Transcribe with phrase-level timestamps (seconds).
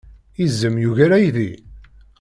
[0.37, 1.63] Izem yugar aydi?